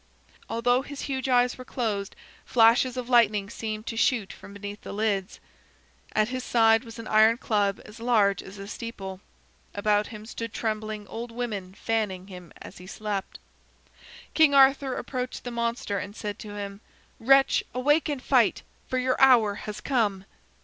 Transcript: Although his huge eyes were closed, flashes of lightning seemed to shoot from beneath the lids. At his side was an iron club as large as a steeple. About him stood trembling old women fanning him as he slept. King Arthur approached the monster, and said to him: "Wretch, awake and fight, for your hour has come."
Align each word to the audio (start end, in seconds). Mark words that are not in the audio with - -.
Although 0.49 0.81
his 0.81 1.01
huge 1.01 1.29
eyes 1.29 1.59
were 1.59 1.63
closed, 1.63 2.15
flashes 2.43 2.97
of 2.97 3.07
lightning 3.07 3.51
seemed 3.51 3.85
to 3.85 3.95
shoot 3.95 4.33
from 4.33 4.51
beneath 4.55 4.81
the 4.81 4.93
lids. 4.93 5.39
At 6.13 6.29
his 6.29 6.43
side 6.43 6.83
was 6.83 6.97
an 6.97 7.07
iron 7.07 7.37
club 7.37 7.79
as 7.85 7.99
large 7.99 8.41
as 8.41 8.57
a 8.57 8.67
steeple. 8.67 9.21
About 9.75 10.07
him 10.07 10.25
stood 10.25 10.53
trembling 10.53 11.05
old 11.05 11.29
women 11.31 11.75
fanning 11.75 12.29
him 12.29 12.51
as 12.63 12.79
he 12.79 12.87
slept. 12.87 13.37
King 14.33 14.55
Arthur 14.55 14.95
approached 14.95 15.43
the 15.43 15.51
monster, 15.51 15.99
and 15.99 16.15
said 16.15 16.39
to 16.39 16.55
him: 16.55 16.81
"Wretch, 17.19 17.63
awake 17.75 18.09
and 18.09 18.23
fight, 18.23 18.63
for 18.87 18.97
your 18.97 19.21
hour 19.21 19.53
has 19.53 19.81
come." 19.81 20.25